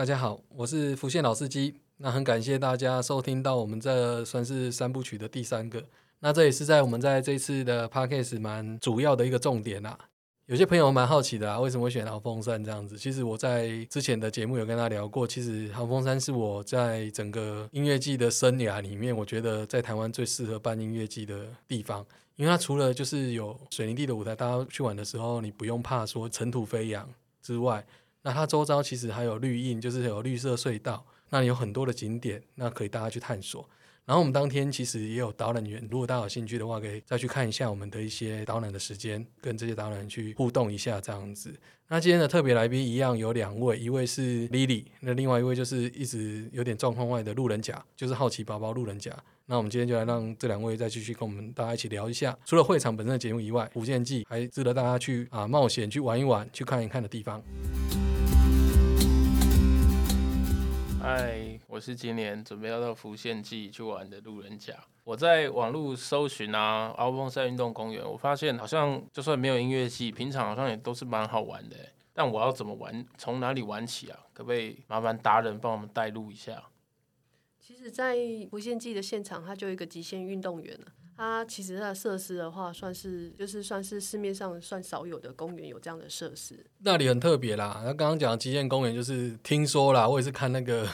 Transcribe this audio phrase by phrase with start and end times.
[0.00, 1.74] 大家好，我是福建老司机。
[1.98, 5.84] 那很感谢大家收听到我们这算是三部曲的第三个。
[6.20, 9.98] 那这也是在我们在这次的 podcast 蛮主要的一个重点啦。
[10.46, 12.96] 有些朋友蛮好奇的啊，为什么会选好风山这样子？
[12.96, 22.02] 其实我在之前的节目有跟他聊过，其实好风山是我在整个音乐季的生涯里面，我觉得在台湾最适合办音乐季的地方，
[22.36, 27.06] 因为它除了就是有水泥地的舞台，大家去玩的时候你不用怕说尘土飞扬
[27.42, 27.84] 之外，
[28.22, 33.68] 那它周遭其实还有绿荫，就是有绿色隧道，那有很多的景点，那可以大家去探索。
[34.06, 41.54] 然后我们当天其实也有导览员，如果大家有兴趣的话，可以再去看一下我们的一些导览的时间，跟这些导览去互动一下这样子。
[41.86, 49.16] 那今天的特别来宾一样有两位，一位是 Lily，那另外一位就是一直有点状况外的路人甲，就是好奇宝宝路人甲。
[49.46, 57.40] 那我们今天就来让这两位再继续跟我们大家一起聊一下，除了会场本身的节目以外，福建记还值得大家去啊冒险去玩一玩、去看一看的地方。
[61.02, 64.74] 嗨，我是今年准备要到福县记去玩的路人甲。
[65.02, 71.76] 我在网络搜寻啊，阿峰山运动公园，我发现好像就算没有音乐季，平常好像也都是蛮好玩的。
[72.12, 73.06] 但我要怎么玩？
[73.16, 74.20] 从哪里玩起啊？
[74.34, 76.64] 可不可以麻烦达人帮我们带路一下？
[77.58, 78.18] 其实，在
[78.52, 80.92] 无限季的现场，它就一个极限运动员了。
[81.20, 86.64] 它其实它的设施的话，算是就是算是市面上算少有的公园有这样的设施。
[86.78, 87.82] 那里很特别啦。
[87.84, 90.88] 那刚刚讲的极限公园，就是听说啦，我也是看那个，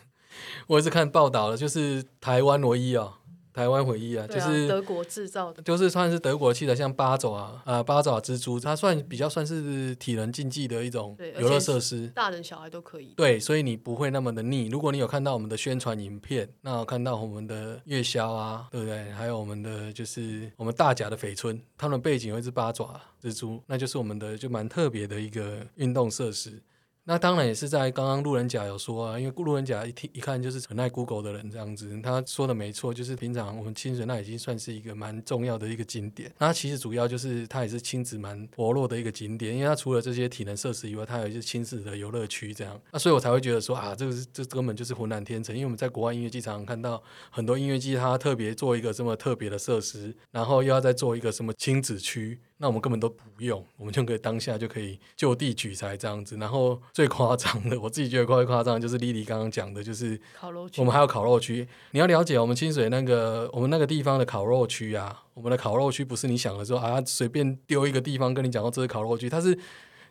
[0.68, 3.18] 我也是看报道了，就是台湾唯一哦。
[3.56, 13.14] 台湾回忆啊，就是德国制造的，就是算是德国器的，像八爪啊，呃，八爪蜘蛛，它算比较算是体能竞技的一种游乐设施，大人小孩都可以。
[13.16, 14.66] 对，所以你不会那么的腻。
[14.66, 19.10] 如果你有看到我们的宣传影片，那看到我们的月宵啊，对不对？
[19.12, 26.62] 还有我们的就是我们大甲的翡村，他们背景有一只八爪蜘蛛，那就是我们的就蛮特别的一个运动设施。
[27.08, 36.32] 那当然也是在刚刚路人甲有说啊，因为路人甲一听一看就是很爱 Google 的人这样子，他说的没错，就是平常我们清水那已经算是一个蛮重要的一个景点。
[36.38, 42.76] 那其实主要就是它也是亲子蛮活络的一个景点，因为它除了这些体能设施以外，它有一些亲子的游乐区这样。
[42.90, 47.00] 那所以我才会觉得说啊，这个是这根本就是浑然天成，因为我们在国外音乐季常常看到
[47.30, 52.40] 很多音乐季，它特别做一个这么特别的设施，然后又要再做一个什么亲子区。
[52.58, 56.38] 那我们根本都不用，我们就可以当下就可以就地取材这样子。
[56.38, 60.80] 然后最夸张的，我自己觉得夸夸张，就是丽丽刚刚讲的，就是烤肉区。
[60.80, 69.58] 我们还有烤肉区，你要了解我们清水那个我们那个地方的烤肉区啊，我们的烤肉区不是你想的说啊随便丢一个地方跟你讲说这是烤肉区，它是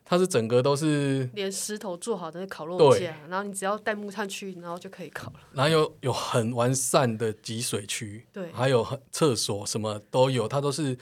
[0.03, 5.39] 它是整个都是连石头做好的烤肉架，然后你只要带木炭去，然后就可以烤了。
[5.53, 10.95] 然后有有很完善的集水区，对，还有厕所什么都有，它都是。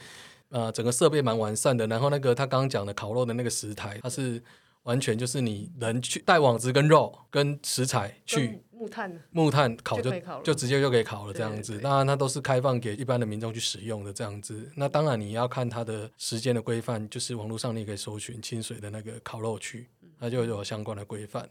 [0.54, 4.40] 呃，整个设备蛮完善的，然后那个他刚刚讲的烤肉的那个食台，它是
[4.84, 10.12] 完全就是你人去带网子跟肉跟食材去木炭木炭烤就
[10.44, 11.76] 就直接就可以烤了这样子。
[11.80, 14.70] 当然它都是开放给一般的民众去使用的这样子。
[14.76, 19.88] 那当然你要看它的时间的规范，就是网络上你可以搜寻清水的那个烤肉区，
[20.20, 21.48] 它就有相关的规范。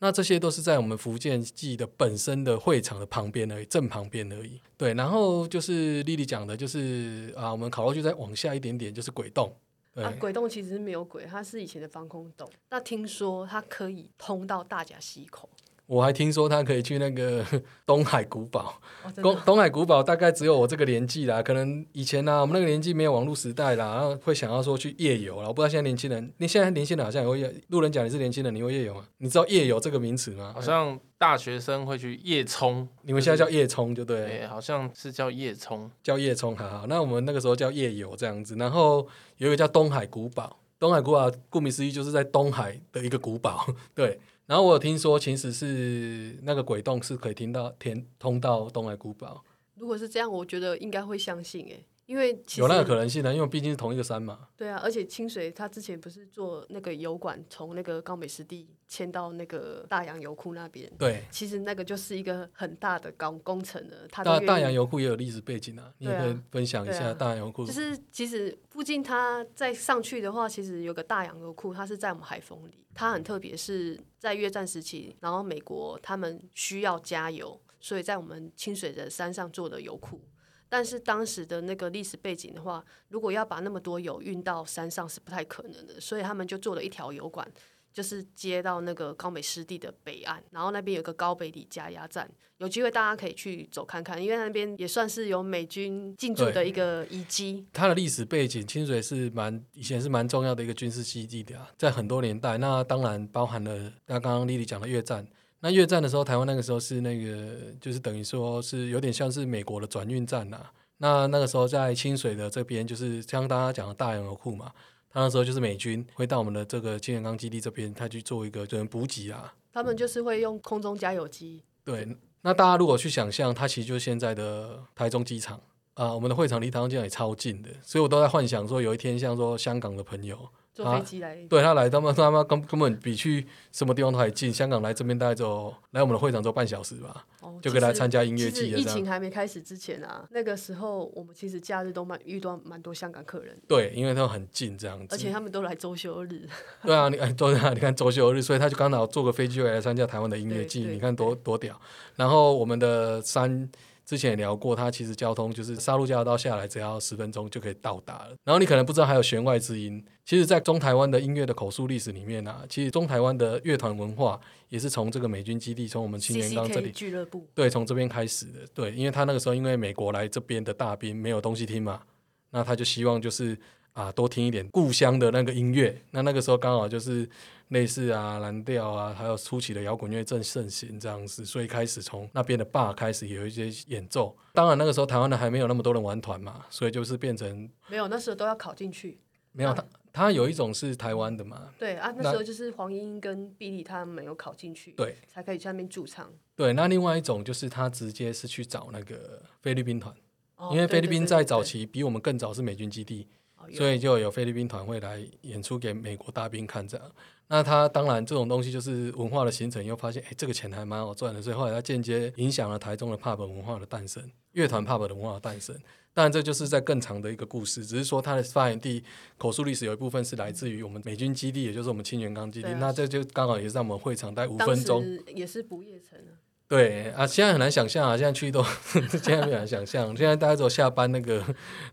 [0.00, 4.60] 那这些都是在我们福建记的本身的会场的旁边而已，正旁边而已。
[4.76, 9.54] 对，然后就是丽丽讲的，就是啊，我们烤肉就在往下一点点，就是鬼洞。
[9.94, 12.48] 啊，鬼洞其实是没有鬼，它是以前的防空洞。
[12.70, 15.48] 那听说它可以通到大甲溪口。
[15.90, 17.44] 我还听说他可以去那个
[17.84, 18.80] 东海古堡，
[19.20, 25.48] 东东海古堡大概只有我这个年纪啦，可能以前呢，我们那个年纪没有网络时代啦，然后会想要说去夜游啦。
[25.48, 29.04] 我不知道现在年轻人，你现在年轻人好像也会路人讲你是年轻人，你会夜游吗？
[29.18, 30.52] 你知道夜游这个名词吗？
[30.54, 36.86] 好像大学生会去夜冲，你们现在叫夜冲就对，好像是叫夜冲，叫夜冲，好好。
[36.86, 39.04] 那我们那个时候叫夜游这样子，然后
[39.38, 44.20] 有一个叫东海古堡，东海古堡顾名思义就是在东海的一个古堡， 对。
[44.50, 49.44] 然后我有听说，其实是那个鬼洞是可以听到天通到东海古堡。
[49.76, 51.86] 如果是这样，我觉得应该会相信诶。
[52.10, 54.48] 因为有那个可能性的，因为毕竟是同一个山嘛。
[54.56, 60.92] 对啊，而且清水它之前不是做那个油管，从那个高美湿地迁到那个大洋油库那边。
[60.98, 64.08] 对，其实那个就是一个很大的工工程的。
[64.08, 67.64] 大大洋油库也有历史背景啊，你可以分享一下大洋油库。
[67.64, 72.84] 就是其实附近它再上去的话，其实有个大洋油库，它是在我们海风里。
[72.92, 80.20] 它很特别，是在越战时期，然后美国他们需要加油，所以在我们清水的山上做的油库。
[80.70, 87.46] 但是当时的那个历史背景的话，如果要把那么多油运到山上是不太可能的，所以他们就做了一条油管，
[87.92, 97.66] 就是接到那个高美湿地的北岸，然后那边有个高北里加压站，有机会大家可以去走看看，因为那边也算是有美军进驻的一个遗迹。
[97.72, 105.26] 它的历史背景，清水是蛮以前是蛮重要的一个军事基地的、啊，在很多年代，那当然包含了那刚刚丽丽讲的越战。
[105.62, 110.58] 那越战的时候，台湾那个时候是那个，就是等于说是有点像是美国的转运站呐、
[110.96, 114.72] 那那个时候在清水的这边，就是像大家讲的大洋油库嘛，
[115.10, 119.54] 他那时候就是美军会到我们的这个清源岗基地这边，他去做一个就是补给啊。
[119.72, 122.08] 他们就是会用空中加油机，对，
[122.40, 125.60] 那大家如果去想象，它其实就是现在的台中机场
[125.94, 130.48] 啊、我们的会场离台中机场也超近的，所以我都在幻想说，有一天像说香港的朋友。
[130.82, 131.36] 坐啊飞机来。
[131.48, 134.52] 对他来，他们他妈根根本比去什么地方都还近。
[134.52, 138.78] 香港来这边大概只有来我们的会场只有半小时吧，哦就可以来参加音乐季了。
[138.78, 145.06] 疫情还没开始之前啊，那个时候我们其实假日都蛮遇到蛮多香港客人，对，因为他们很近这样子。
[145.10, 146.48] 而且他们都来周休日。
[146.82, 151.78] 对啊，你哎，周啊，你看周休日，所以他就刚好坐个飞机回来参加台湾的音乐季，你看多多屌。
[152.16, 153.68] 然后我们的山
[154.10, 158.34] 之前也聊过，它其实交通就是沙鹿交流道下来只要十分钟就可以到达了。
[158.42, 166.90] 然后你可能不知道还有弦外之音，其实，在中台湾的音乐的口述历史里面啊，其实中台湾的乐团文化也是从这个美军基地，从我们青年岗这里。
[166.90, 168.66] 俱乐部，对，从这边开始的。
[168.74, 172.02] 对，因为他那个时候因为美国来这边的大兵没有东西听嘛，
[172.50, 173.56] 那他就希望就是
[173.92, 176.00] 啊多听一点故乡的那个音乐。
[176.10, 177.28] 那那个时候刚好就是
[177.68, 184.36] 类似啊蓝调啊，还有初期的摇滚乐正盛行这样子，所以开始从那边的坝开始有一些演奏。
[184.52, 189.18] 当然那个时候台湾的还没有那么多人玩团嘛，所以就是变成没有那时候都要考进去。
[189.52, 196.32] 没有他他有一种是台湾的嘛，对啊，那那时候就是黄莺跟碧丽他们没有考进去，对才可以去那边驻唱。
[196.54, 196.72] 对。
[196.72, 200.14] 那另外一种就是他直接是去找那个菲律宾团。
[200.54, 203.26] 哦因为菲律宾在早，期比我们更早是美军基地，
[203.72, 207.10] 所以就有菲律宾团会来演出给美国大兵看这样。
[207.48, 214.22] 那他当然这种东西就是文化的形成，又发现哎这个钱还蛮好赚的，所以后来他间接影响了台中的 pub 文化的诞生，
[214.52, 215.76] 乐团 pub 的文化的诞生。
[216.12, 219.02] 当然这就是在更长的一个故事，只是说它的发源地
[219.38, 222.68] 口述历史有一部分是来自于我们美军基地，也就是我们清源岗基地。
[222.68, 225.04] 啊那这就刚好也是在我们会场待五分钟。
[225.34, 226.34] 也是不夜城啊。
[226.68, 228.62] 对啊，现在很难想象啊，现在去都
[229.10, 231.44] 现在很难想象，现在大家走下班那个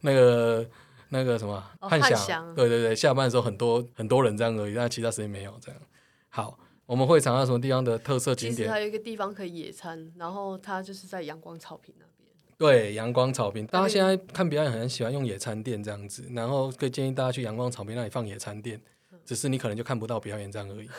[0.01, 0.67] 那个
[1.09, 5.81] 那个什么哦汉翔，对对对，下班的时候很多很多人这样而已，但其他时间没有这样。
[6.29, 8.55] 好，我们会尝到什么地方的特色景点？
[8.55, 12.29] 其实还有一个地方可以野餐，然后它就是在阳光草坪那边。
[12.57, 18.81] 对，阳光草坪，大家那现在看表演很喜欢用野餐垫这样子，然后可以建议大家去阳光草坪那里放野餐垫，嗯
[19.27, 20.89] 只是你可能就看不到表演这样而已。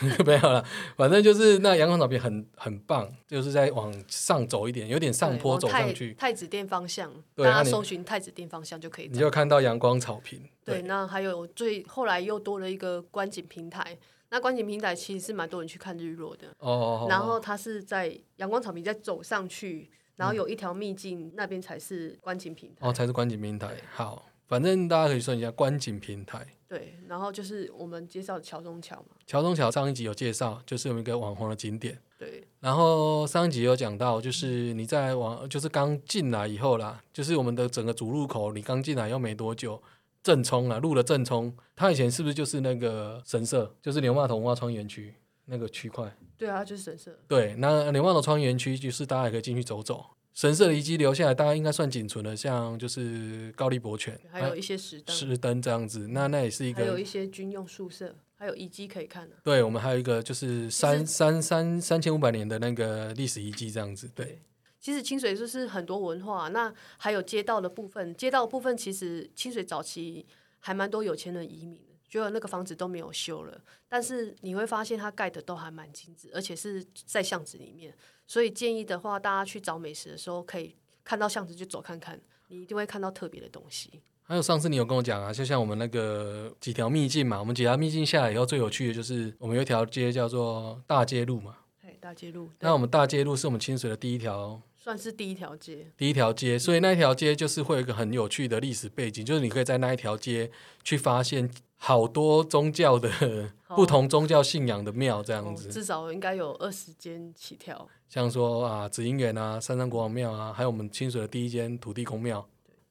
[0.26, 0.64] 没有了，
[0.96, 9.08] 反正就是那阳光草坪很很棒，就是在往上走一点，有点上坡走上去，太子殿方向，大家搜寻太子殿方向就可以。
[9.08, 10.42] 你就看到阳光草坪。
[10.64, 13.96] 对，那还有最后来又多了一个观景平台。
[14.30, 22.86] 那观景平台其实是蛮多人去看日落的，哦哦，哦然后它是在阳光草坪再走上去，然后有一条秘境，那边才是观景平台。
[22.86, 23.74] 哦才是观景平台。
[23.92, 26.44] 好，反正大家可以算一下观景平台。
[26.66, 29.14] 对，然后就是我们介绍的桥中桥嘛。
[29.24, 31.96] 桥中桥上一集有介绍，就是有一个网红的景点。
[32.18, 39.80] 对，然后上一集有讲到，就是你在往，就是刚进来以后啦，就是我们的整个主入口，你刚进来又没多久，
[40.20, 45.14] 正冲啦，入了正冲，它以前是不是就是那个神社，就是牛骂头文化创园区
[45.44, 46.12] 那个区块？
[46.36, 47.16] 对啊，就是神社。
[47.28, 50.04] 对，那牛骂头创园区就是大家也可以进去走走。
[50.32, 64.40] 神社的遗迹留下来，大概应该算仅存的，像就是高丽博犬，还有一些石灯，石灯这样子，那那也是一个还有一些军用宿舍，还有遗迹可以看呢、对，我们还有一个就是三实三三三千五百年的那个历史遗迹这样子，对，
[64.80, 70.24] 其实清水就是很多文化，那还有街道的部分，街道的部分其实清水早期
[70.60, 77.94] 还蛮多有钱人移民的，觉得那个房子都没有修了，但是你会发现它盖的都还蛮精致，而且是在巷子里面，
[78.30, 83.90] 所以建议的话，大家去找美食的时候，可以看到巷子就走看看，你一定会看到特别的东西。
[84.22, 91.56] 还有上次你有跟我讲啊，就像我们那个几条秘境嘛，我们几条秘境下来以后，最有趣的就是我们有一条街叫做大街路嘛。
[91.82, 100.52] 嘿，大街路，那我们大街路是我们清水的第一条算是第一条街，第一条街，所以那一条街就是会有一个很有趣的历史背景，就是你可以在那一条街
[100.84, 101.50] 去发现
[101.82, 107.88] 好多宗教的不同宗教信仰的庙这样哦子，至少应该有二十间起跳。
[108.06, 112.46] 像说啊紫英园啊、三山国王庙啊，还有我们清水的第一间土地公庙，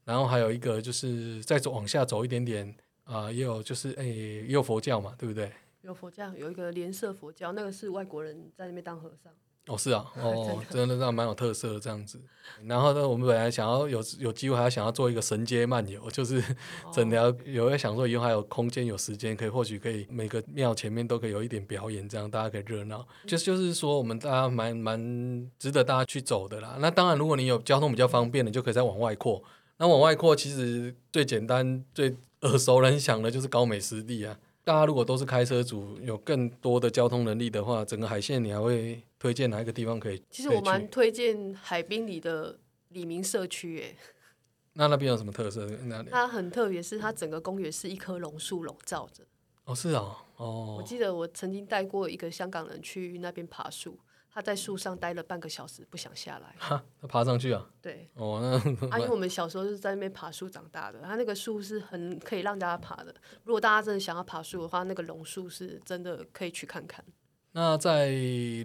[0.06, 5.52] 然后还有一个就是再走往下走一点点啊、也有就是诶、也有佛教嘛，对不对？
[5.82, 9.32] 有佛教，有一个莲社佛教，那个是外国人在那边当和尚。
[9.70, 12.20] 哦，是啊，哦， 真的那蛮有特色的这样子。
[12.66, 16.44] 然后呢，我们本来想要有有机会，还要想要做一个神街漫游，就是
[16.92, 23.08] 整条有在想说以后还有空间有时间，可以或许可以每个庙前面都可以有一点表演，这样大家可以热闹。
[23.28, 26.78] 就就是说，我们大家蛮蛮值得大家去走的啦。
[26.80, 29.42] 那当然，如果你有交通比较方便的，就可以再往外扩。
[29.78, 34.36] 那往外扩，其实最简单、最耳熟能详的就是高美湿地啊。
[34.70, 40.22] 大家如果都是开车族，有更多的交通能力的话，整个海线你还会推荐哪一个地方可以？
[40.30, 42.56] 其实我蛮推荐海滨里的
[42.90, 43.96] 李明社区，诶，
[44.74, 45.66] 那那边有什么特色？
[45.86, 46.10] 那里？
[46.12, 49.24] 它很特别，是它整个公园是一棵榕树笼罩着。
[49.64, 50.76] 哦，是啊，哦。
[50.78, 53.98] 我记得我曾经带过一个香港人去那边爬树。
[54.32, 56.56] 他在树上待了半个小时，不想下来。
[56.60, 57.68] 他爬上去啊？
[57.82, 58.08] 对。
[58.14, 63.14] 哦，那啊，因为 我们小时候是在那边爬树长大的，他那个树是很可以让大家爬的。
[63.44, 67.04] 如果大家真的想要爬树的话，那个榕树是真的可以去看看。
[67.52, 68.12] 那在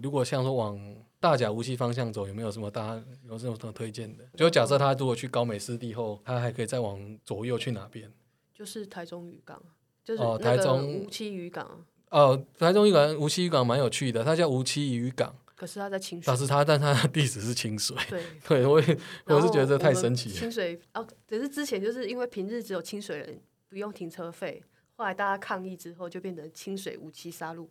[0.03, 0.79] 如果像说往
[1.19, 4.23] 大甲无锡方向走，有没有什么大家有什么推荐的？
[4.37, 8.11] 就假设他如果去高美湿地后，他还可以再往左右去哪边？
[8.53, 9.59] 就是台中渔港，
[10.03, 11.83] 就是台中无锡渔港。
[12.11, 15.35] 哦，台中渔港无锡渔港蛮有趣的，它叫无锡渔港。
[15.55, 17.95] 可是他在清水，但是他，但他的地址是清水。
[18.09, 20.35] 对， 对我也我是觉得这太神奇了。
[20.35, 24.61] 清水哦，只是之前就是因为平日只有清水人不用停车费，
[24.97, 27.67] 后来大家抗议之后，就变成清水无期杀戮。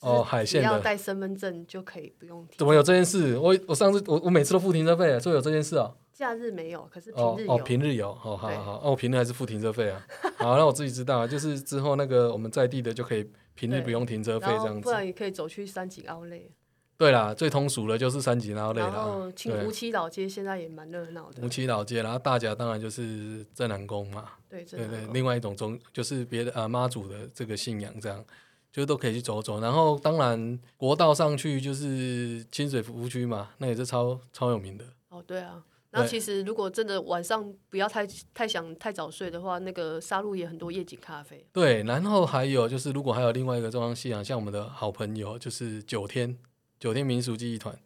[0.00, 2.46] 哦，海线要带身份证就可以不用。
[2.56, 3.36] 怎么有这件事？
[3.38, 5.92] 我我上次我我每次都付停车费，所以有这件事啊。
[6.12, 7.52] 假日没有，可是平日有。
[7.52, 10.06] 哦，平日有，好好好，那哦，平日还是付停车费啊。
[10.36, 14.80] 好，那我自己知道，就是之后那个我们在地的就可以平日不用停车费这样子。
[14.80, 16.40] 不然也可以走去三井奥莱。
[16.98, 18.88] 对啦，最通俗的就是三井奥莱了。
[18.88, 21.42] 然后，清湖七老街现在也蛮热闹的。
[21.42, 24.30] 吴七老街，然后大甲当然就是镇南宫嘛。
[24.48, 28.24] 对对对，另外一种宗就是别的啊妈祖的这个信仰，这样
[28.72, 29.60] 就都可以去走走。
[29.60, 34.84] 然后，当然国道上去就是清水服务区嘛，那也是超超有名的。
[35.10, 35.62] 哦，对啊。
[35.90, 41.46] 然后其实如果真的晚上不要太太想太早睡的话，那个沙路也很多夜景咖啡。
[41.52, 46.38] 对，然后还有就是如果还有另外一个中央信仰，像我们的好朋友就是九天。
[46.78, 47.78] 九天民俗记忆团，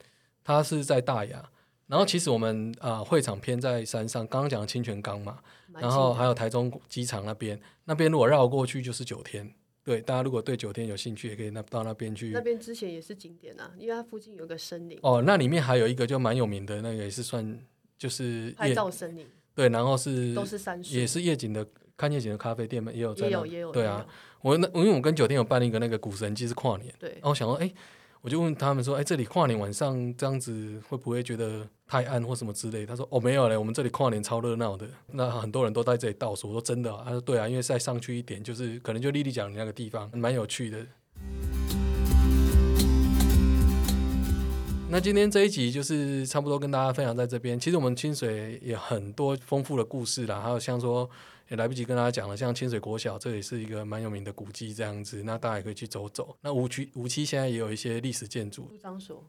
[0.43, 1.51] 它是在大雅，
[1.87, 5.39] 然后其实我们啊会场偏在山上，刚刚讲的清泉岗嘛，
[5.73, 9.53] 然后还有台中机场那边，那边如果绕过去就是九天，
[9.85, 12.31] 对，大家如果对九天有兴趣，也可以那到那边去。
[12.31, 14.99] 那边之前也是景点啊，因为它附近有个森林。
[15.03, 17.59] 哦，那里面还有一个就蛮有名的，那个也是算
[17.99, 19.27] 就是拍照森林。
[19.55, 21.67] 对，然后是都是山树，也是夜景的
[21.97, 23.73] 看夜景的咖啡店嘛，也有也有也有。
[23.73, 24.07] 对啊，
[24.43, 27.73] 我那因为我跟九天有办了一个那个古神祭是跨年，对，然后我想说，哎。
[28.23, 40.87] 我就问他们说：“哎，这里跨年晚上这样子会不会觉得太暗或什么之类？”他说：“哦，没有嘞，我们这里跨年超热闹的，那很多人都在这里倒数。”我说：“真的？”啊他说：“对啊，因为再上去一点，就是可能就丽丽讲的那个地方，蛮有趣的。”
[44.91, 47.59] 那今天这一集就是差不多跟大家分享在这边。
[47.59, 51.09] 其实我们清水也很多丰富的故事啦，还有像说。
[51.51, 56.37] 也来不及跟大家讲了，像清水国小，这也是一个蛮有名的古迹，这样子，那大家也可以去走走。
[56.41, 58.71] 那无区无期现在也有一些历史建筑，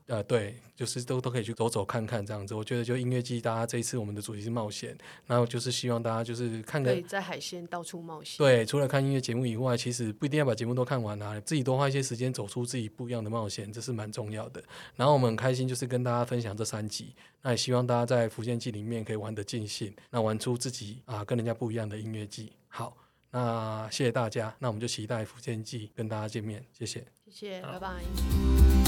[0.06, 2.54] 呃，对，就是都都可以去走走看看这样子。
[2.54, 8.38] 我觉得就音乐季，大家这一次我们的主题是冒险，然后就是希望大家就是看看，在海鲜到处冒险。
[8.38, 14.64] 对，除了看音乐节目以外，其实不一定要把节目都看完啊，自己多花一些时间走出自己不一样的冒险，这是蛮重要的。
[14.96, 22.52] 然后我们很开心，就是跟大家分享这三集，那也希望大家在福建季里面可以玩得尽兴，那玩出自己啊跟人家不一样的音乐季。
[22.68, 22.96] 好，
[23.32, 28.81] 那谢谢大家，那我们就期待福建季跟大家见面，谢谢，谢谢，拜拜。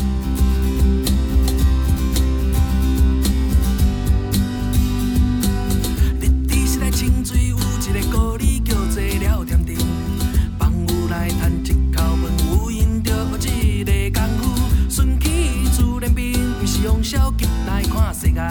[17.04, 18.42] 消极来看世界，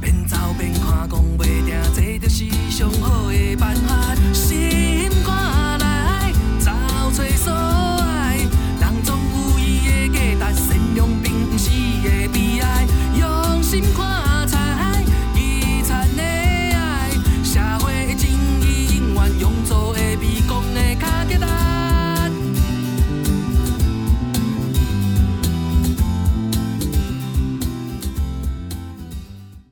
[0.00, 3.85] 边走边看，讲袂定，这就是上好的办法。